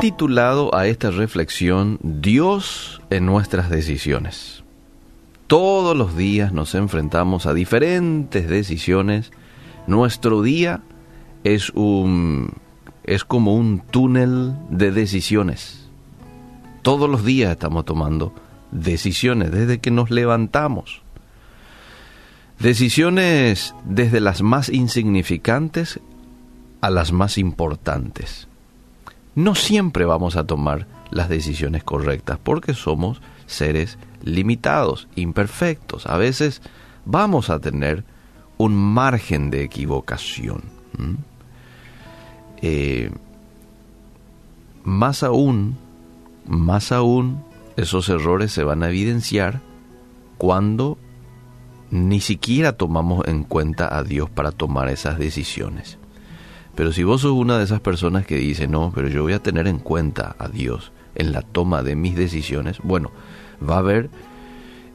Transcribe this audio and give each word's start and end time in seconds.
titulado 0.00 0.74
a 0.74 0.86
esta 0.86 1.10
reflexión 1.10 1.98
Dios 2.02 3.02
en 3.10 3.26
nuestras 3.26 3.70
decisiones. 3.70 4.64
Todos 5.46 5.96
los 5.96 6.16
días 6.16 6.52
nos 6.52 6.74
enfrentamos 6.74 7.46
a 7.46 7.54
diferentes 7.54 8.48
decisiones. 8.48 9.30
Nuestro 9.86 10.42
día 10.42 10.82
es 11.44 11.70
un 11.70 12.52
es 13.04 13.24
como 13.24 13.54
un 13.54 13.80
túnel 13.80 14.54
de 14.70 14.90
decisiones. 14.90 15.88
Todos 16.82 17.08
los 17.08 17.24
días 17.24 17.52
estamos 17.52 17.84
tomando 17.84 18.34
decisiones 18.70 19.50
desde 19.50 19.78
que 19.78 19.90
nos 19.90 20.10
levantamos. 20.10 21.02
Decisiones 22.58 23.74
desde 23.84 24.20
las 24.20 24.42
más 24.42 24.68
insignificantes 24.70 26.00
a 26.80 26.90
las 26.90 27.12
más 27.12 27.36
importantes 27.38 28.48
no 29.34 29.54
siempre 29.54 30.04
vamos 30.04 30.36
a 30.36 30.44
tomar 30.44 30.86
las 31.10 31.28
decisiones 31.28 31.84
correctas 31.84 32.38
porque 32.42 32.74
somos 32.74 33.20
seres 33.46 33.98
limitados, 34.22 35.08
imperfectos. 35.16 36.06
A 36.06 36.16
veces 36.16 36.62
vamos 37.04 37.50
a 37.50 37.60
tener 37.60 38.04
un 38.56 38.74
margen 38.74 39.50
de 39.50 39.64
equivocación. 39.64 40.62
Eh, 42.62 43.10
más 44.84 45.22
aún, 45.22 45.76
más 46.46 46.92
aún, 46.92 47.42
esos 47.76 48.08
errores 48.08 48.52
se 48.52 48.64
van 48.64 48.82
a 48.82 48.88
evidenciar 48.88 49.60
cuando 50.38 50.98
ni 51.90 52.20
siquiera 52.20 52.72
tomamos 52.72 53.26
en 53.26 53.44
cuenta 53.44 53.96
a 53.96 54.02
Dios 54.02 54.30
para 54.30 54.52
tomar 54.52 54.88
esas 54.88 55.18
decisiones. 55.18 55.98
Pero 56.74 56.92
si 56.92 57.04
vos 57.04 57.20
sos 57.20 57.32
una 57.32 57.58
de 57.58 57.64
esas 57.64 57.80
personas 57.80 58.26
que 58.26 58.36
dice, 58.36 58.66
no, 58.66 58.92
pero 58.94 59.08
yo 59.08 59.22
voy 59.22 59.32
a 59.32 59.42
tener 59.42 59.66
en 59.66 59.78
cuenta 59.78 60.34
a 60.38 60.48
Dios 60.48 60.92
en 61.14 61.32
la 61.32 61.42
toma 61.42 61.82
de 61.82 61.94
mis 61.94 62.16
decisiones, 62.16 62.78
bueno, 62.82 63.10
va 63.66 63.76
a 63.76 63.78
haber 63.78 64.10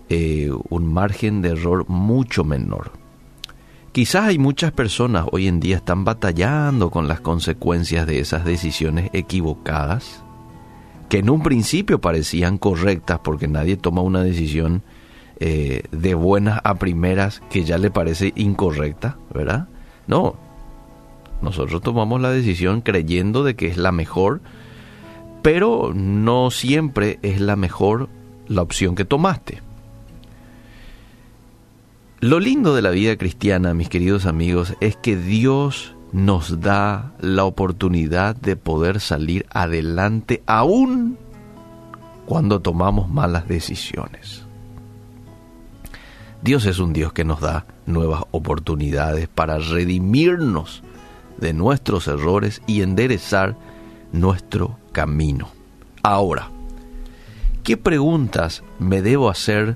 eh, 0.09 0.51
un 0.69 0.91
margen 0.91 1.41
de 1.41 1.49
error 1.49 1.85
mucho 1.87 2.43
menor. 2.43 2.91
Quizás 3.91 4.25
hay 4.25 4.37
muchas 4.37 4.71
personas 4.71 5.25
hoy 5.31 5.47
en 5.47 5.59
día 5.59 5.77
están 5.77 6.03
batallando 6.03 6.91
con 6.91 7.07
las 7.07 7.21
consecuencias 7.21 8.05
de 8.05 8.19
esas 8.19 8.45
decisiones 8.45 9.09
equivocadas, 9.13 10.23
que 11.09 11.19
en 11.19 11.29
un 11.29 11.41
principio 11.41 11.99
parecían 11.99 12.57
correctas 12.57 13.19
porque 13.23 13.47
nadie 13.47 13.77
toma 13.77 14.01
una 14.01 14.21
decisión 14.21 14.83
eh, 15.39 15.83
de 15.91 16.13
buenas 16.13 16.59
a 16.63 16.75
primeras 16.75 17.41
que 17.49 17.63
ya 17.63 17.77
le 17.77 17.89
parece 17.89 18.33
incorrecta, 18.35 19.17
¿verdad? 19.33 19.69
No, 20.05 20.35
nosotros 21.41 21.81
tomamos 21.81 22.21
la 22.21 22.31
decisión 22.31 22.81
creyendo 22.81 23.43
de 23.43 23.55
que 23.55 23.67
es 23.67 23.77
la 23.77 23.91
mejor, 23.91 24.41
pero 25.41 25.93
no 25.93 26.51
siempre 26.51 27.19
es 27.21 27.39
la 27.39 27.55
mejor 27.55 28.09
la 28.47 28.61
opción 28.61 28.95
que 28.95 29.05
tomaste. 29.05 29.61
Lo 32.19 32.41
lindo 32.41 32.75
de 32.75 32.81
la 32.81 32.89
vida 32.89 33.15
cristiana, 33.15 33.73
mis 33.73 33.87
queridos 33.87 34.25
amigos, 34.25 34.75
es 34.81 34.97
que 34.97 35.15
Dios 35.15 35.95
nos 36.11 36.59
da 36.59 37.13
la 37.21 37.45
oportunidad 37.45 38.35
de 38.35 38.57
poder 38.57 38.99
salir 38.99 39.45
adelante 39.51 40.43
aún 40.45 41.17
cuando 42.25 42.61
tomamos 42.61 43.09
malas 43.09 43.47
decisiones. 43.47 44.43
Dios 46.41 46.65
es 46.65 46.79
un 46.79 46.93
Dios 46.93 47.13
que 47.13 47.23
nos 47.23 47.41
da 47.41 47.65
nuevas 47.85 48.23
oportunidades 48.31 49.27
para 49.27 49.57
redimirnos 49.57 50.83
de 51.39 51.53
nuestros 51.53 52.07
errores 52.07 52.61
y 52.67 52.81
enderezar 52.81 53.55
nuestro 54.11 54.77
camino. 54.91 55.49
Ahora, 56.03 56.49
¿qué 57.63 57.77
preguntas 57.77 58.63
me 58.79 59.01
debo 59.01 59.29
hacer 59.29 59.75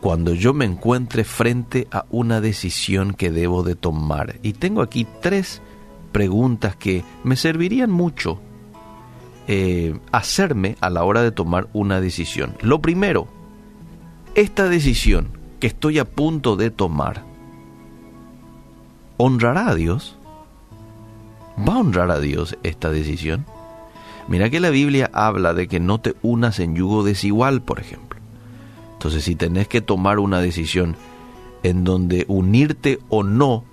cuando 0.00 0.34
yo 0.34 0.54
me 0.54 0.64
encuentre 0.64 1.24
frente 1.24 1.88
a 1.90 2.06
una 2.10 2.40
decisión 2.40 3.12
que 3.12 3.30
debo 3.30 3.62
de 3.62 3.74
tomar? 3.74 4.36
Y 4.42 4.54
tengo 4.54 4.82
aquí 4.82 5.06
tres 5.20 5.60
preguntas 6.12 6.76
que 6.76 7.04
me 7.24 7.36
servirían 7.36 7.90
mucho 7.90 8.40
eh, 9.48 9.98
hacerme 10.12 10.76
a 10.80 10.90
la 10.90 11.02
hora 11.02 11.22
de 11.22 11.32
tomar 11.32 11.68
una 11.72 12.00
decisión. 12.00 12.56
Lo 12.60 12.80
primero, 12.80 13.26
esta 14.34 14.68
decisión 14.68 15.28
que 15.58 15.66
estoy 15.66 15.98
a 15.98 16.04
punto 16.04 16.54
de 16.56 16.70
tomar, 16.70 17.24
¿honrará 19.16 19.68
a 19.68 19.74
Dios? 19.74 20.19
¿Va 21.68 21.74
a 21.74 21.78
honrar 21.78 22.10
a 22.10 22.20
Dios 22.20 22.56
esta 22.62 22.90
decisión? 22.90 23.44
Mira 24.28 24.48
que 24.48 24.60
la 24.60 24.70
Biblia 24.70 25.10
habla 25.12 25.54
de 25.54 25.68
que 25.68 25.80
no 25.80 26.00
te 26.00 26.14
unas 26.22 26.58
en 26.60 26.74
yugo 26.74 27.02
desigual, 27.02 27.62
por 27.62 27.80
ejemplo. 27.80 28.18
Entonces, 28.94 29.24
si 29.24 29.34
tenés 29.34 29.68
que 29.68 29.80
tomar 29.80 30.18
una 30.18 30.40
decisión 30.40 30.96
en 31.62 31.84
donde 31.84 32.24
unirte 32.28 32.98
o 33.08 33.22
no 33.22 33.64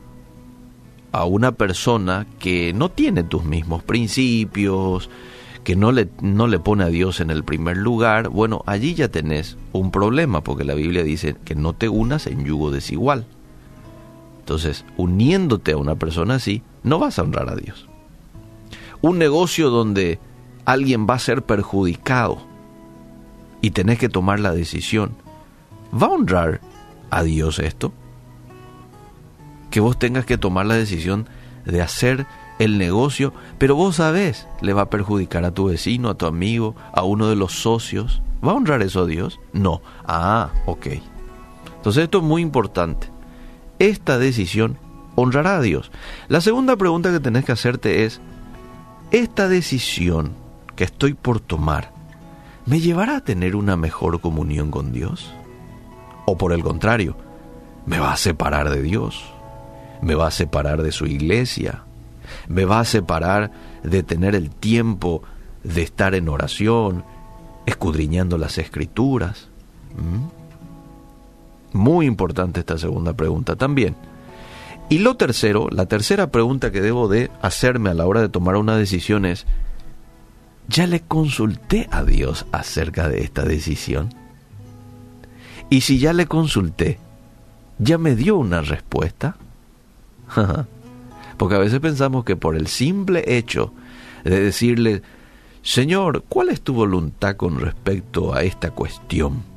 a 1.11 1.25
una 1.25 1.53
persona 1.53 2.27
que 2.39 2.73
no 2.73 2.89
tiene 2.89 3.23
tus 3.23 3.43
mismos 3.43 3.83
principios, 3.83 5.09
que 5.63 5.75
no 5.75 5.91
le, 5.91 6.09
no 6.21 6.47
le 6.47 6.59
pone 6.59 6.83
a 6.83 6.87
Dios 6.87 7.19
en 7.19 7.29
el 7.29 7.43
primer 7.43 7.77
lugar, 7.77 8.29
bueno, 8.29 8.63
allí 8.65 8.95
ya 8.95 9.09
tenés 9.09 9.57
un 9.73 9.91
problema, 9.91 10.41
porque 10.41 10.63
la 10.63 10.73
Biblia 10.73 11.03
dice 11.03 11.35
que 11.45 11.55
no 11.55 11.73
te 11.73 11.89
unas 11.89 12.27
en 12.27 12.45
yugo 12.45 12.71
desigual. 12.71 13.27
Entonces, 14.47 14.85
uniéndote 14.95 15.73
a 15.73 15.77
una 15.77 15.95
persona 15.95 16.35
así, 16.35 16.61
no 16.83 16.99
vas 16.99 17.19
a 17.19 17.23
honrar 17.23 17.49
a 17.49 17.57
Dios. 17.57 17.89
Un 19.01 19.17
negocio 19.17 19.69
donde 19.69 20.21
alguien 20.63 21.05
va 21.05 21.15
a 21.15 21.19
ser 21.19 21.43
perjudicado 21.43 22.37
y 23.59 23.71
tenés 23.71 23.99
que 23.99 24.07
tomar 24.07 24.39
la 24.39 24.53
decisión, 24.53 25.17
¿va 25.93 26.07
a 26.07 26.11
honrar 26.11 26.61
a 27.09 27.23
Dios 27.23 27.59
esto? 27.59 27.91
Que 29.69 29.81
vos 29.81 29.99
tengas 29.99 30.25
que 30.25 30.37
tomar 30.37 30.65
la 30.65 30.75
decisión 30.75 31.27
de 31.65 31.81
hacer 31.81 32.25
el 32.57 32.77
negocio, 32.77 33.33
pero 33.57 33.75
vos 33.75 33.97
sabés, 33.97 34.47
le 34.61 34.71
va 34.71 34.83
a 34.83 34.89
perjudicar 34.89 35.43
a 35.43 35.53
tu 35.53 35.65
vecino, 35.65 36.09
a 36.09 36.15
tu 36.15 36.25
amigo, 36.25 36.73
a 36.93 37.03
uno 37.03 37.27
de 37.27 37.35
los 37.35 37.51
socios. 37.51 38.21
¿Va 38.41 38.53
a 38.53 38.55
honrar 38.55 38.81
eso 38.81 39.01
a 39.01 39.07
Dios? 39.07 39.41
No. 39.51 39.81
Ah, 40.05 40.51
ok. 40.67 40.87
Entonces 41.79 42.05
esto 42.05 42.19
es 42.19 42.23
muy 42.23 42.41
importante 42.41 43.16
esta 43.79 44.17
decisión 44.17 44.77
honrará 45.15 45.57
a 45.57 45.61
Dios. 45.61 45.91
La 46.27 46.41
segunda 46.41 46.75
pregunta 46.75 47.11
que 47.11 47.19
tenés 47.19 47.45
que 47.45 47.51
hacerte 47.51 48.05
es, 48.05 48.21
¿esta 49.11 49.47
decisión 49.47 50.33
que 50.75 50.83
estoy 50.83 51.13
por 51.13 51.39
tomar 51.39 51.91
me 52.65 52.79
llevará 52.79 53.17
a 53.17 53.23
tener 53.23 53.55
una 53.55 53.77
mejor 53.77 54.19
comunión 54.21 54.71
con 54.71 54.91
Dios? 54.91 55.33
¿O 56.25 56.37
por 56.37 56.51
el 56.51 56.63
contrario, 56.63 57.15
me 57.85 57.97
va 57.97 58.11
a 58.11 58.17
separar 58.17 58.69
de 58.69 58.81
Dios? 58.81 59.23
¿Me 60.01 60.15
va 60.15 60.27
a 60.27 60.31
separar 60.31 60.83
de 60.83 60.91
su 60.91 61.05
iglesia? 61.05 61.83
¿Me 62.47 62.65
va 62.65 62.81
a 62.81 62.85
separar 62.85 63.51
de 63.83 64.03
tener 64.03 64.35
el 64.35 64.49
tiempo 64.49 65.23
de 65.63 65.81
estar 65.81 66.13
en 66.13 66.27
oración, 66.29 67.05
escudriñando 67.65 68.37
las 68.37 68.57
escrituras? 68.57 69.47
¿Mm? 69.95 70.36
Muy 71.77 72.07
importante 72.07 72.61
esta 72.61 72.79
segunda 72.79 73.13
pregunta 73.13 73.55
también. 73.55 73.95
Y 74.89 74.97
lo 74.97 75.15
tercero, 75.15 75.67
la 75.69 75.85
tercera 75.85 76.31
pregunta 76.31 76.71
que 76.71 76.81
debo 76.81 77.07
de 77.07 77.29
hacerme 77.41 77.91
a 77.91 77.93
la 77.93 78.07
hora 78.07 78.21
de 78.21 78.29
tomar 78.29 78.55
una 78.55 78.75
decisión 78.75 79.25
es, 79.25 79.45
¿ya 80.67 80.87
le 80.87 81.01
consulté 81.01 81.87
a 81.91 82.03
Dios 82.03 82.47
acerca 82.51 83.09
de 83.09 83.21
esta 83.21 83.43
decisión? 83.43 84.09
Y 85.69 85.81
si 85.81 85.99
ya 85.99 86.13
le 86.13 86.25
consulté, 86.25 86.97
¿ya 87.77 87.99
me 87.99 88.15
dio 88.15 88.37
una 88.37 88.61
respuesta? 88.61 89.37
Porque 91.37 91.55
a 91.55 91.59
veces 91.59 91.79
pensamos 91.79 92.25
que 92.25 92.35
por 92.35 92.55
el 92.55 92.65
simple 92.65 93.37
hecho 93.37 93.71
de 94.23 94.39
decirle, 94.39 95.03
Señor, 95.61 96.23
¿cuál 96.27 96.49
es 96.49 96.61
tu 96.61 96.73
voluntad 96.73 97.35
con 97.35 97.59
respecto 97.59 98.33
a 98.33 98.41
esta 98.41 98.71
cuestión? 98.71 99.56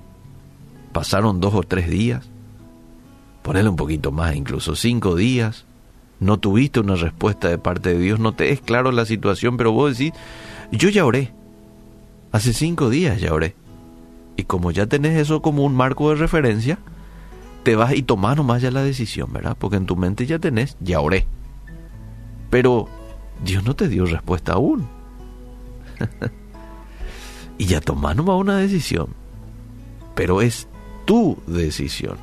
Pasaron 0.93 1.41
dos 1.41 1.55
o 1.55 1.63
tres 1.63 1.89
días, 1.89 2.29
ponele 3.43 3.69
un 3.69 3.77
poquito 3.77 4.13
más, 4.13 4.35
incluso 4.37 4.77
cinco 4.77 5.15
días, 5.15 5.67
no 6.19 6.39
tuviste 6.39 6.81
una 6.81 6.97
respuesta 6.97 7.49
de 7.49 7.59
parte 7.59 7.95
de 7.95 7.99
Dios, 7.99 8.21
no 8.21 8.33
te 8.33 8.53
es 8.53 8.61
claro 8.61 8.93
la 8.93 9.07
situación, 9.07 9.57
pero 9.57 9.73
vos 9.73 9.97
decís, 9.97 10.13
yo 10.71 10.89
ya 10.89 11.05
oré, 11.05 11.33
hace 12.33 12.53
cinco 12.53 12.91
días 12.91 13.21
ya 13.21 13.33
oré. 13.33 13.55
Y 14.37 14.45
como 14.45 14.71
ya 14.71 14.87
tenés 14.87 15.19
eso 15.19 15.43
como 15.43 15.65
un 15.65 15.75
marco 15.75 16.11
de 16.11 16.17
referencia, 16.17 16.79
te 17.63 17.77
vas 17.77 17.95
y 17.95 18.03
tomás 18.03 18.37
nomás 18.37 18.63
ya 18.63 18.71
la 18.71 18.83
decisión, 18.83 19.33
¿verdad? 19.33 19.57
Porque 19.59 19.77
en 19.77 19.87
tu 19.87 19.97
mente 19.97 20.27
ya 20.27 20.39
tenés, 20.39 20.77
ya 20.81 21.01
oré. 21.01 21.27
Pero 22.49 22.89
Dios 23.45 23.65
no 23.65 23.75
te 23.75 23.89
dio 23.89 24.07
respuesta 24.07 24.55
aún. 24.55 24.87
y 27.59 27.67
ya 27.67 27.81
tomás 27.81 28.17
nomás 28.17 28.37
una 28.37 28.57
decisión. 28.57 29.09
Pero 30.15 30.41
es 30.41 30.69
tu 31.05 31.39
decisión. 31.47 32.19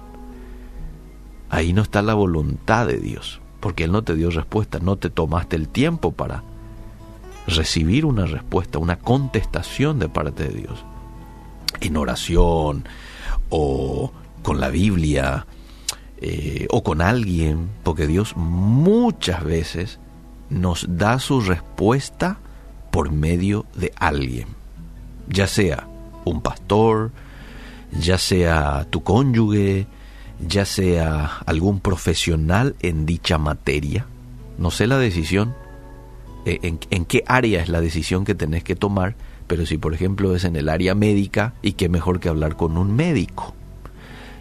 Ahí 1.49 1.73
no 1.73 1.81
está 1.81 2.01
la 2.01 2.13
voluntad 2.13 2.87
de 2.87 2.99
Dios, 2.99 3.39
porque 3.59 3.85
Él 3.85 3.91
no 3.91 4.03
te 4.03 4.15
dio 4.15 4.29
respuesta, 4.29 4.79
no 4.79 4.97
te 4.97 5.09
tomaste 5.09 5.55
el 5.55 5.69
tiempo 5.69 6.11
para 6.11 6.43
recibir 7.47 8.05
una 8.05 8.25
respuesta, 8.25 8.79
una 8.79 8.99
contestación 8.99 9.99
de 9.99 10.09
parte 10.09 10.43
de 10.49 10.59
Dios, 10.59 10.83
en 11.79 11.95
oración 11.95 12.85
o 13.49 14.11
con 14.43 14.59
la 14.59 14.69
Biblia 14.69 15.45
eh, 16.19 16.67
o 16.69 16.83
con 16.83 17.01
alguien, 17.01 17.69
porque 17.83 18.07
Dios 18.07 18.35
muchas 18.35 19.43
veces 19.43 19.99
nos 20.49 20.85
da 20.89 21.19
su 21.19 21.41
respuesta 21.41 22.39
por 22.91 23.11
medio 23.11 23.65
de 23.75 23.93
alguien, 23.97 24.47
ya 25.29 25.47
sea 25.47 25.87
un 26.25 26.41
pastor, 26.41 27.11
ya 27.91 28.17
sea 28.17 28.87
tu 28.89 29.03
cónyuge, 29.03 29.87
ya 30.45 30.65
sea 30.65 31.37
algún 31.45 31.79
profesional 31.79 32.75
en 32.81 33.05
dicha 33.05 33.37
materia. 33.37 34.05
No 34.57 34.71
sé 34.71 34.87
la 34.87 34.97
decisión, 34.97 35.55
eh, 36.45 36.59
en, 36.63 36.79
en, 36.89 37.05
qué 37.05 37.23
área 37.27 37.61
es 37.61 37.69
la 37.69 37.81
decisión 37.81 38.25
que 38.25 38.35
tenés 38.35 38.63
que 38.63 38.75
tomar, 38.75 39.15
pero 39.47 39.65
si 39.65 39.77
por 39.77 39.93
ejemplo 39.93 40.35
es 40.35 40.43
en 40.43 40.55
el 40.55 40.69
área 40.69 40.95
médica, 40.95 41.53
y 41.61 41.73
qué 41.73 41.89
mejor 41.89 42.19
que 42.19 42.29
hablar 42.29 42.55
con 42.55 42.77
un 42.77 42.95
médico. 42.95 43.53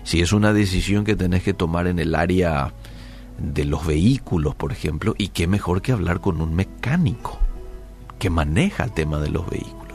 Si 0.05 0.21
es 0.21 0.33
una 0.33 0.53
decisión 0.53 1.05
que 1.05 1.17
tenés 1.17 1.43
que 1.43 1.55
tomar 1.55 1.87
en 1.87 1.99
el 1.99 2.15
área 2.15 2.73
de 3.39 3.65
los 3.65 3.87
vehículos, 3.87 4.55
por 4.55 4.73
ejemplo, 4.73 5.15
y 5.19 5.29
qué 5.29 5.47
mejor 5.47 5.83
que 5.83 5.93
hablar 5.93 6.21
con 6.21 6.41
un 6.41 6.55
mecánico 6.55 7.39
que 8.19 8.31
maneja 8.31 8.85
el 8.85 8.93
tema 8.93 9.19
de 9.19 9.31
los 9.31 9.49
vehículos. 9.49 9.86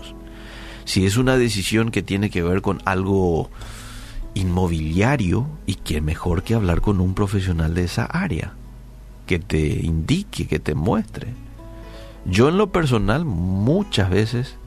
Si 0.92 1.06
es 1.06 1.16
una 1.16 1.38
decisión 1.38 1.90
que 1.90 2.02
tiene 2.02 2.30
que 2.30 2.44
ver 2.44 2.62
con 2.62 2.82
algo 2.84 3.50
inmobiliario, 4.34 5.48
y 5.66 5.76
qué 5.76 6.02
mejor 6.02 6.44
que 6.44 6.54
hablar 6.54 6.82
con 6.82 7.00
un 7.00 7.14
profesional 7.14 7.74
de 7.74 7.86
esa 7.86 8.04
área, 8.04 8.56
que 9.26 9.40
te 9.40 9.86
indique, 9.86 10.48
que 10.48 10.60
te 10.60 10.76
muestre. 10.76 11.30
Yo 12.26 12.50
en 12.50 12.58
lo 12.58 12.74
personal 12.74 13.24
muchas 13.24 14.10
veces 14.10 14.58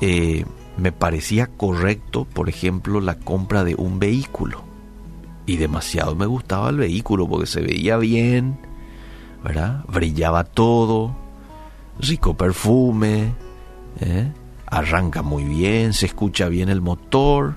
eh, 0.00 0.46
me 0.78 0.90
parecía 0.90 1.48
correcto, 1.48 2.24
por 2.24 2.48
ejemplo, 2.48 3.02
la 3.02 3.18
compra 3.18 3.62
de 3.62 3.74
un 3.74 3.98
vehículo. 3.98 4.64
Y 5.44 5.58
demasiado 5.58 6.16
me 6.16 6.24
gustaba 6.24 6.70
el 6.70 6.78
vehículo 6.78 7.28
porque 7.28 7.46
se 7.46 7.60
veía 7.60 7.98
bien, 7.98 8.58
¿verdad? 9.44 9.84
Brillaba 9.86 10.44
todo, 10.44 11.14
rico 12.00 12.38
perfume, 12.38 13.34
¿eh? 14.00 14.32
Arranca 14.66 15.22
muy 15.22 15.44
bien, 15.44 15.92
se 15.92 16.06
escucha 16.06 16.48
bien 16.48 16.68
el 16.68 16.80
motor, 16.80 17.54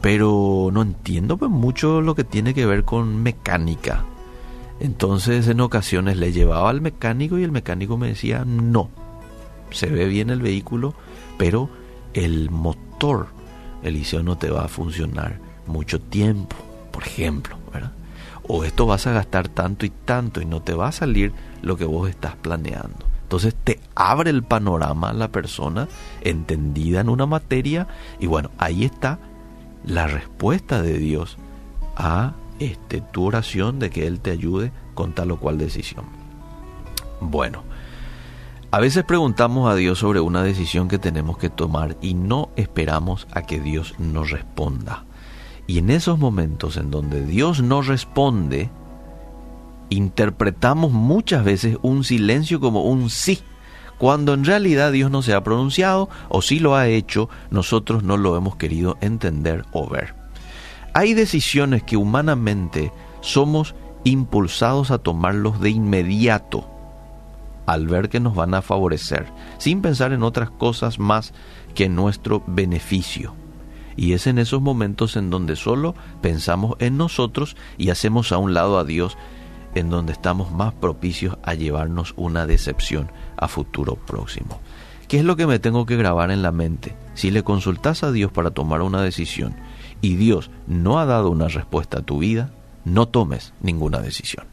pero 0.00 0.70
no 0.72 0.82
entiendo 0.82 1.36
pues, 1.36 1.50
mucho 1.50 2.00
lo 2.00 2.14
que 2.14 2.24
tiene 2.24 2.54
que 2.54 2.66
ver 2.66 2.84
con 2.84 3.22
mecánica. 3.22 4.04
Entonces 4.80 5.48
en 5.48 5.60
ocasiones 5.60 6.16
le 6.16 6.32
llevaba 6.32 6.70
al 6.70 6.80
mecánico 6.80 7.38
y 7.38 7.44
el 7.44 7.52
mecánico 7.52 7.96
me 7.96 8.08
decía, 8.08 8.44
no, 8.44 8.90
se 9.70 9.86
ve 9.86 10.06
bien 10.06 10.30
el 10.30 10.40
vehículo, 10.40 10.94
pero 11.38 11.70
el 12.12 12.50
motor, 12.50 13.28
Eliseo, 13.82 14.22
no 14.22 14.36
te 14.36 14.50
va 14.50 14.64
a 14.64 14.68
funcionar 14.68 15.38
mucho 15.66 16.00
tiempo, 16.00 16.56
por 16.90 17.04
ejemplo. 17.04 17.56
O 18.46 18.64
esto 18.64 18.84
vas 18.84 19.06
a 19.06 19.12
gastar 19.12 19.48
tanto 19.48 19.86
y 19.86 19.90
tanto 19.90 20.40
y 20.40 20.44
no 20.44 20.60
te 20.60 20.74
va 20.74 20.88
a 20.88 20.92
salir 20.92 21.32
lo 21.62 21.76
que 21.76 21.86
vos 21.86 22.10
estás 22.10 22.36
planeando. 22.36 23.13
Entonces 23.24 23.54
te 23.54 23.80
abre 23.94 24.30
el 24.30 24.42
panorama 24.42 25.12
la 25.12 25.28
persona 25.28 25.88
entendida 26.20 27.00
en 27.00 27.08
una 27.08 27.26
materia 27.26 27.88
y 28.20 28.26
bueno, 28.26 28.50
ahí 28.58 28.84
está 28.84 29.18
la 29.84 30.06
respuesta 30.06 30.82
de 30.82 30.98
Dios 30.98 31.36
a 31.96 32.34
este, 32.58 33.00
tu 33.00 33.24
oración 33.24 33.78
de 33.78 33.90
que 33.90 34.06
Él 34.06 34.20
te 34.20 34.30
ayude 34.30 34.72
con 34.94 35.14
tal 35.14 35.32
o 35.32 35.38
cual 35.38 35.58
decisión. 35.58 36.04
Bueno, 37.20 37.64
a 38.70 38.78
veces 38.78 39.04
preguntamos 39.04 39.70
a 39.70 39.74
Dios 39.74 39.98
sobre 39.98 40.20
una 40.20 40.42
decisión 40.42 40.88
que 40.88 40.98
tenemos 40.98 41.38
que 41.38 41.50
tomar 41.50 41.96
y 42.02 42.14
no 42.14 42.50
esperamos 42.56 43.26
a 43.32 43.42
que 43.42 43.58
Dios 43.58 43.94
nos 43.98 44.30
responda. 44.30 45.04
Y 45.66 45.78
en 45.78 45.90
esos 45.90 46.18
momentos 46.18 46.76
en 46.76 46.90
donde 46.90 47.24
Dios 47.24 47.62
no 47.62 47.82
responde, 47.82 48.70
interpretamos 49.90 50.92
muchas 50.92 51.44
veces 51.44 51.78
un 51.82 52.04
silencio 52.04 52.60
como 52.60 52.84
un 52.84 53.10
sí, 53.10 53.40
cuando 53.98 54.34
en 54.34 54.44
realidad 54.44 54.92
Dios 54.92 55.10
no 55.10 55.22
se 55.22 55.34
ha 55.34 55.44
pronunciado 55.44 56.08
o 56.28 56.42
si 56.42 56.58
lo 56.58 56.74
ha 56.74 56.88
hecho, 56.88 57.28
nosotros 57.50 58.02
no 58.02 58.16
lo 58.16 58.36
hemos 58.36 58.56
querido 58.56 58.98
entender 59.00 59.64
o 59.72 59.88
ver. 59.88 60.14
Hay 60.92 61.14
decisiones 61.14 61.82
que 61.82 61.96
humanamente 61.96 62.92
somos 63.20 63.74
impulsados 64.04 64.90
a 64.90 64.98
tomarlos 64.98 65.60
de 65.60 65.70
inmediato 65.70 66.70
al 67.66 67.88
ver 67.88 68.08
que 68.08 68.20
nos 68.20 68.34
van 68.34 68.54
a 68.54 68.62
favorecer, 68.62 69.26
sin 69.58 69.80
pensar 69.80 70.12
en 70.12 70.22
otras 70.22 70.50
cosas 70.50 70.98
más 70.98 71.32
que 71.74 71.88
nuestro 71.88 72.42
beneficio. 72.46 73.34
Y 73.96 74.12
es 74.12 74.26
en 74.26 74.38
esos 74.38 74.60
momentos 74.60 75.16
en 75.16 75.30
donde 75.30 75.56
solo 75.56 75.94
pensamos 76.20 76.76
en 76.80 76.96
nosotros 76.96 77.56
y 77.78 77.90
hacemos 77.90 78.32
a 78.32 78.38
un 78.38 78.52
lado 78.52 78.78
a 78.78 78.84
Dios, 78.84 79.16
en 79.74 79.90
donde 79.90 80.12
estamos 80.12 80.52
más 80.52 80.72
propicios 80.72 81.36
a 81.42 81.54
llevarnos 81.54 82.14
una 82.16 82.46
decepción 82.46 83.10
a 83.36 83.48
futuro 83.48 83.96
próximo. 83.96 84.60
¿Qué 85.08 85.18
es 85.18 85.24
lo 85.24 85.36
que 85.36 85.46
me 85.46 85.58
tengo 85.58 85.86
que 85.86 85.96
grabar 85.96 86.30
en 86.30 86.42
la 86.42 86.52
mente? 86.52 86.96
Si 87.14 87.30
le 87.30 87.42
consultas 87.42 88.02
a 88.02 88.12
Dios 88.12 88.32
para 88.32 88.52
tomar 88.52 88.82
una 88.82 89.02
decisión 89.02 89.54
y 90.00 90.16
Dios 90.16 90.50
no 90.66 90.98
ha 90.98 91.04
dado 91.04 91.30
una 91.30 91.48
respuesta 91.48 91.98
a 91.98 92.02
tu 92.02 92.18
vida, 92.18 92.50
no 92.84 93.06
tomes 93.06 93.52
ninguna 93.60 94.00
decisión. 94.00 94.46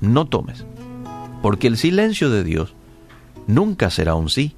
No 0.00 0.26
tomes. 0.26 0.64
Porque 1.42 1.66
el 1.66 1.76
silencio 1.76 2.30
de 2.30 2.44
Dios 2.44 2.74
nunca 3.46 3.90
será 3.90 4.14
un 4.14 4.28
sí. 4.28 4.56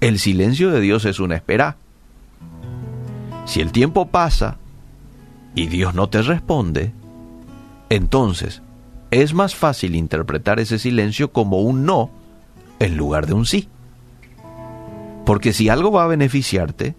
El 0.00 0.18
silencio 0.18 0.70
de 0.70 0.80
Dios 0.80 1.04
es 1.04 1.20
una 1.20 1.36
espera. 1.36 1.76
Si 3.46 3.60
el 3.60 3.72
tiempo 3.72 4.06
pasa 4.08 4.58
y 5.54 5.66
Dios 5.66 5.94
no 5.94 6.08
te 6.08 6.22
responde, 6.22 6.92
entonces 7.88 8.62
es 9.10 9.34
más 9.34 9.54
fácil 9.54 9.94
interpretar 9.94 10.60
ese 10.60 10.78
silencio 10.78 11.32
como 11.32 11.60
un 11.60 11.84
no 11.84 12.10
en 12.78 12.96
lugar 12.96 13.26
de 13.26 13.34
un 13.34 13.46
sí. 13.46 13.68
Porque 15.24 15.52
si 15.52 15.68
algo 15.68 15.90
va 15.90 16.04
a 16.04 16.08
beneficiarte, 16.08 16.94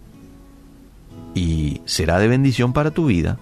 y 1.33 1.81
será 1.85 2.17
de 2.19 2.27
bendición 2.27 2.73
para 2.73 2.91
tu 2.91 3.05
vida, 3.05 3.37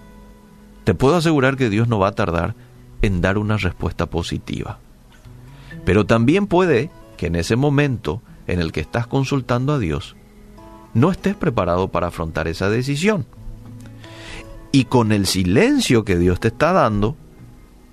te 0.84 0.94
puedo 0.94 1.16
asegurar 1.16 1.56
que 1.56 1.70
Dios 1.70 1.88
no 1.88 1.98
va 1.98 2.08
a 2.08 2.14
tardar 2.14 2.54
en 3.02 3.20
dar 3.20 3.38
una 3.38 3.56
respuesta 3.56 4.06
positiva. 4.06 4.78
Pero 5.84 6.04
también 6.04 6.46
puede 6.46 6.90
que 7.16 7.26
en 7.26 7.36
ese 7.36 7.56
momento 7.56 8.22
en 8.46 8.60
el 8.60 8.72
que 8.72 8.80
estás 8.80 9.06
consultando 9.06 9.72
a 9.72 9.78
Dios, 9.78 10.14
no 10.94 11.10
estés 11.10 11.34
preparado 11.34 11.88
para 11.88 12.08
afrontar 12.08 12.48
esa 12.48 12.68
decisión. 12.70 13.26
Y 14.72 14.84
con 14.84 15.10
el 15.10 15.26
silencio 15.26 16.04
que 16.04 16.18
Dios 16.18 16.38
te 16.38 16.48
está 16.48 16.72
dando 16.72 17.16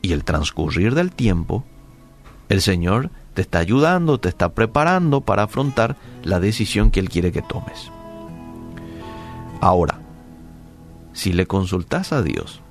y 0.03 0.11
el 0.11 0.23
transcurrir 0.23 0.93
del 0.93 1.11
tiempo, 1.11 1.63
el 2.49 2.61
Señor 2.61 3.09
te 3.33 3.41
está 3.41 3.59
ayudando, 3.59 4.19
te 4.19 4.29
está 4.29 4.53
preparando 4.53 5.21
para 5.21 5.43
afrontar 5.43 5.95
la 6.23 6.39
decisión 6.39 6.91
que 6.91 6.99
Él 6.99 7.09
quiere 7.09 7.31
que 7.31 7.41
tomes. 7.41 7.89
Ahora, 9.61 9.99
si 11.13 11.31
le 11.31 11.47
consultas 11.47 12.11
a 12.11 12.21
Dios 12.21 12.61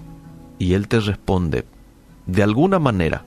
y 0.58 0.74
Él 0.74 0.86
te 0.88 1.00
responde 1.00 1.64
de 2.26 2.42
alguna 2.42 2.78
manera, 2.78 3.24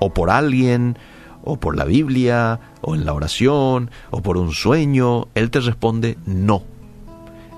o 0.00 0.12
por 0.12 0.30
alguien, 0.30 0.98
o 1.42 1.58
por 1.58 1.76
la 1.76 1.86
Biblia, 1.86 2.60
o 2.82 2.94
en 2.94 3.06
la 3.06 3.14
oración, 3.14 3.90
o 4.10 4.20
por 4.20 4.36
un 4.36 4.52
sueño, 4.52 5.28
Él 5.34 5.50
te 5.50 5.60
responde 5.60 6.18
no. 6.26 6.62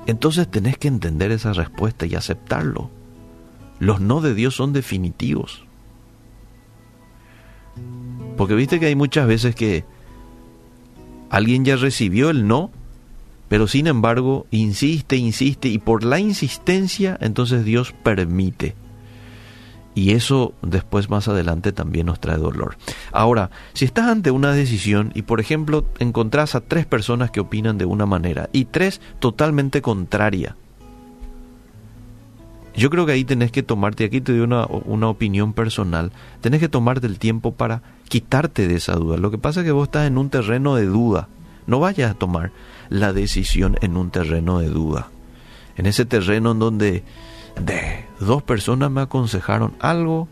Entonces 0.07 0.49
tenés 0.49 0.79
que 0.79 0.89
entender 0.89 1.33
esa 1.33 1.53
respuesta 1.53 2.07
y 2.07 2.15
aceptarlo. 2.15 3.00
Los 3.81 4.01
no 4.01 4.21
de 4.21 4.35
Dios 4.35 4.55
son 4.55 4.73
definitivos. 4.73 5.65
Porque 8.37 8.55
viste 8.55 8.79
que 8.79 8.87
hay 8.87 8.95
muchas 8.95 9.27
veces 9.27 9.57
que 9.57 9.85
alguien 11.31 11.65
ya 11.65 11.75
recibió 11.75 12.31
el 12.31 12.47
no 12.47 12.71
pero 13.51 13.67
sin 13.67 13.89
embargo, 13.89 14.47
insiste, 14.53 15.17
insiste, 15.17 15.67
y 15.67 15.79
por 15.79 16.05
la 16.05 16.21
insistencia, 16.21 17.19
entonces 17.21 17.65
Dios 17.65 17.93
permite. 18.05 18.77
Y 19.93 20.13
eso 20.13 20.55
después 20.63 21.11
más 21.11 21.27
adelante 21.27 21.73
también 21.73 22.07
nos 22.07 22.21
trae 22.21 22.37
dolor. 22.37 22.77
Ahora, 23.11 23.51
si 23.73 23.85
estás 23.85 24.07
ante 24.07 24.31
una 24.31 24.53
decisión 24.53 25.11
y 25.17 25.23
por 25.23 25.41
ejemplo 25.41 25.85
encontrás 25.99 26.55
a 26.55 26.61
tres 26.61 26.87
personas 26.87 27.33
que 27.33 27.41
opinan 27.41 27.77
de 27.77 27.87
una 27.87 28.07
manera 28.07 28.49
y 28.53 28.67
tres 28.67 29.01
totalmente 29.19 29.83
contraria, 29.83 30.55
yo 32.75 32.91
creo 32.91 33.07
que 33.07 33.13
ahí 33.13 33.25
tenés 33.25 33.51
que 33.53 33.63
tomarte, 33.63 34.05
aquí 34.05 34.21
te 34.21 34.33
doy 34.33 34.43
una, 34.43 34.67
una 34.67 35.09
opinión 35.09 35.53
personal, 35.53 36.13
tenés 36.41 36.61
que 36.61 36.69
tomarte 36.69 37.07
el 37.07 37.19
tiempo 37.19 37.53
para 37.53 37.83
quitarte 38.09 38.69
de 38.69 38.77
esa 38.77 38.95
duda. 38.95 39.17
Lo 39.17 39.31
que 39.31 39.39
pasa 39.39 39.61
es 39.61 39.67
que 39.67 39.73
vos 39.73 39.89
estás 39.89 40.07
en 40.07 40.19
un 40.19 40.31
terreno 40.31 40.75
de 40.75 40.87
duda. 40.87 41.29
No 41.67 41.81
vayas 41.81 42.11
a 42.11 42.15
tomar 42.15 42.53
la 42.89 43.13
decisión 43.13 43.77
en 43.81 43.97
un 43.97 44.11
terreno 44.11 44.59
de 44.59 44.69
duda. 44.69 45.09
En 45.77 45.87
ese 45.87 46.05
terreno 46.05 46.53
en 46.53 46.59
donde 46.59 47.05
de 47.65 48.05
dos 48.19 48.43
personas 48.43 48.91
me 48.91 49.03
aconsejaron 49.03 49.75
algo 49.81 50.29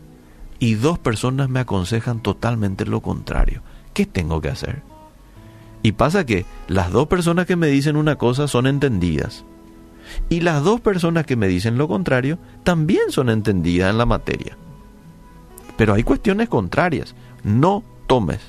y 0.59 0.75
dos 0.75 0.99
personas 0.99 1.49
me 1.49 1.61
aconsejan 1.61 2.21
totalmente 2.21 2.85
lo 2.85 3.01
contrario. 3.01 3.61
¿Qué 3.93 4.05
tengo 4.05 4.41
que 4.41 4.49
hacer? 4.49 4.81
Y 5.81 5.93
pasa 5.93 6.25
que 6.25 6.45
las 6.67 6.91
dos 6.91 7.07
personas 7.07 7.45
que 7.45 7.55
me 7.55 7.67
dicen 7.67 7.95
una 7.95 8.17
cosa 8.17 8.47
son 8.47 8.67
entendidas. 8.67 9.45
Y 10.29 10.41
las 10.41 10.63
dos 10.63 10.81
personas 10.81 11.25
que 11.25 11.35
me 11.35 11.47
dicen 11.47 11.77
lo 11.77 11.87
contrario 11.87 12.37
también 12.63 13.11
son 13.11 13.29
entendidas 13.29 13.89
en 13.89 13.97
la 13.97 14.05
materia. 14.05 14.57
Pero 15.77 15.93
hay 15.93 16.03
cuestiones 16.03 16.49
contrarias. 16.49 17.15
No 17.43 17.83
tomes 18.07 18.39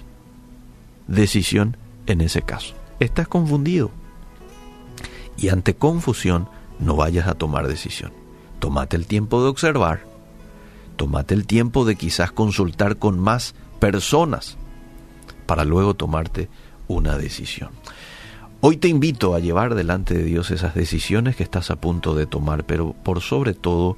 decisión 1.07 1.77
en 2.07 2.21
ese 2.21 2.43
caso. 2.43 2.75
Estás 2.99 3.29
confundido. 3.29 3.91
Y 5.37 5.49
ante 5.49 5.75
confusión 5.75 6.49
no 6.79 6.97
vayas 6.97 7.29
a 7.29 7.35
tomar 7.35 7.69
decisión. 7.69 8.13
Tómate 8.59 8.97
el 8.97 9.07
tiempo 9.07 9.43
de 9.43 9.49
observar. 9.49 10.05
Tómate 10.97 11.35
el 11.35 11.47
tiempo 11.47 11.85
de 11.85 11.97
quizás 11.97 12.33
consultar 12.33 12.99
con 12.99 13.19
más 13.19 13.55
personas 13.79 14.57
para 15.47 15.65
luego 15.65 15.95
tomarte 15.95 16.49
una 16.89 17.17
decisión. 17.17 17.71
Hoy 18.63 18.77
te 18.77 18.89
invito 18.89 19.35
a 19.35 19.39
llevar 19.39 19.75
delante 19.75 20.13
de 20.13 20.23
Dios 20.23 20.51
esas 20.51 20.75
decisiones 20.75 21.35
que 21.35 21.43
estás 21.43 21.71
a 21.71 21.77
punto 21.77 22.15
de 22.15 22.27
tomar, 22.27 22.65
pero 22.65 22.93
por 22.93 23.23
sobre 23.23 23.55
todo 23.55 23.97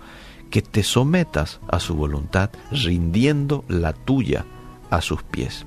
que 0.51 0.63
te 0.63 0.85
sometas 0.85 1.59
a 1.67 1.81
su 1.81 1.97
voluntad, 1.97 2.51
rindiendo 2.71 3.65
la 3.67 3.93
tuya 3.93 4.45
a 4.89 5.01
sus 5.01 5.25
pies. 5.25 5.67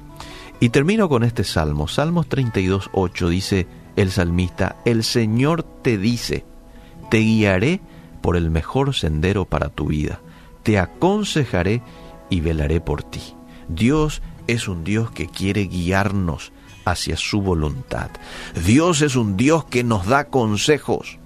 Y 0.61 0.69
termino 0.69 1.09
con 1.09 1.25
este 1.25 1.43
salmo. 1.43 1.89
Salmos 1.89 2.29
32, 2.29 2.89
8 2.93 3.27
dice 3.27 3.67
el 3.97 4.11
salmista, 4.11 4.77
el 4.85 5.03
Señor 5.03 5.63
te 5.63 5.97
dice, 5.97 6.45
te 7.11 7.17
guiaré 7.17 7.81
por 8.21 8.37
el 8.37 8.49
mejor 8.49 8.95
sendero 8.95 9.43
para 9.43 9.67
tu 9.67 9.87
vida, 9.87 10.21
te 10.63 10.79
aconsejaré 10.79 11.81
y 12.29 12.39
velaré 12.39 12.79
por 12.79 13.03
ti. 13.03 13.21
Dios 13.67 14.21
es 14.47 14.69
un 14.69 14.85
Dios 14.85 15.11
que 15.11 15.27
quiere 15.27 15.65
guiarnos 15.65 16.53
hacia 16.85 17.17
su 17.17 17.41
voluntad. 17.41 18.09
Dios 18.65 19.01
es 19.01 19.15
un 19.15 19.35
Dios 19.35 19.65
que 19.65 19.83
nos 19.83 20.05
da 20.05 20.25
consejos. 20.25 21.17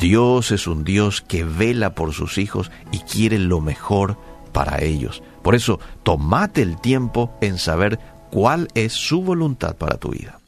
Dios 0.00 0.50
es 0.50 0.66
un 0.66 0.84
Dios 0.84 1.22
que 1.22 1.44
vela 1.44 1.94
por 1.94 2.12
sus 2.12 2.38
hijos 2.38 2.70
y 2.92 2.98
quiere 2.98 3.38
lo 3.38 3.60
mejor 3.60 4.18
para 4.52 4.82
ellos. 4.82 5.22
Por 5.42 5.54
eso, 5.54 5.80
tomate 6.02 6.60
el 6.60 6.80
tiempo 6.80 7.36
en 7.40 7.58
saber 7.58 7.98
cuál 8.30 8.68
es 8.74 8.92
su 8.92 9.22
voluntad 9.22 9.76
para 9.76 9.96
tu 9.96 10.10
vida. 10.10 10.40